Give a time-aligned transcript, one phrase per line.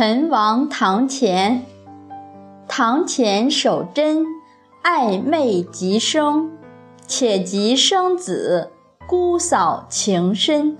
[0.00, 1.64] 陈王堂前，
[2.68, 4.24] 堂前守贞，
[4.80, 6.52] 爱妹及生，
[7.08, 8.70] 且及生子，
[9.08, 10.78] 姑嫂情深。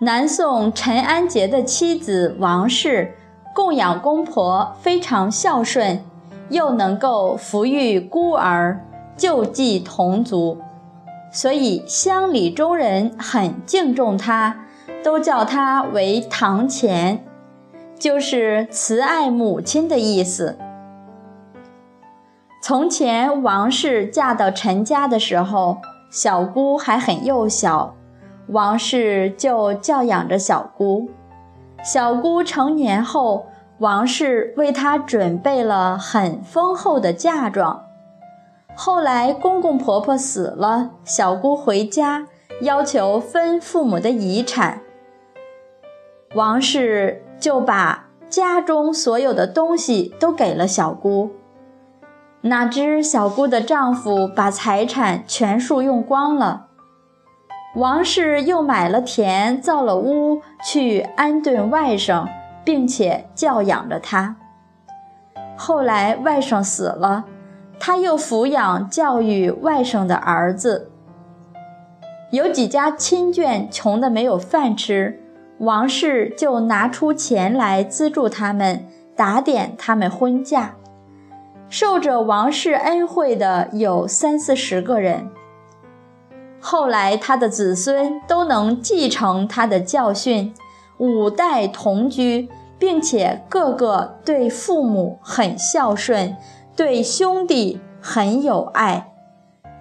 [0.00, 3.14] 南宋陈安杰的妻子王氏
[3.54, 6.02] 供养公婆非常孝顺，
[6.48, 8.80] 又能够抚育孤儿，
[9.18, 10.56] 救济同族，
[11.30, 14.64] 所以乡里中人很敬重她，
[15.04, 17.22] 都叫她为堂前。
[17.98, 20.58] 就是慈爱母亲的意思。
[22.62, 25.78] 从前王氏嫁到陈家的时候，
[26.10, 27.94] 小姑还很幼小，
[28.48, 31.08] 王氏就教养着小姑。
[31.84, 33.46] 小姑成年后，
[33.78, 37.84] 王氏为她准备了很丰厚的嫁妆。
[38.74, 42.26] 后来公公婆婆死了，小姑回家
[42.62, 44.80] 要求分父母的遗产，
[46.34, 47.22] 王氏。
[47.38, 51.30] 就把家中所有的东西都给了小姑，
[52.42, 56.66] 哪知小姑的丈夫把财产全数用光了。
[57.76, 62.26] 王氏又买了田，造了屋，去安顿外甥，
[62.64, 64.36] 并且教养着他。
[65.56, 67.26] 后来外甥死了，
[67.78, 70.90] 他又抚养教育外甥的儿子。
[72.32, 75.22] 有几家亲眷穷得没有饭吃。
[75.58, 80.74] 王氏就拿出钱来资助他们，打点他们婚嫁。
[81.68, 85.30] 受着王氏恩惠的有三四十个人。
[86.60, 90.54] 后来他的子孙都能继承他的教训，
[90.98, 96.36] 五代同居，并且个个对父母很孝顺，
[96.76, 99.12] 对兄弟很有爱。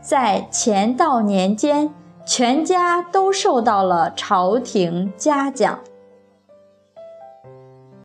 [0.00, 1.92] 在乾道年间。
[2.26, 5.78] 全家都受到了朝廷嘉奖。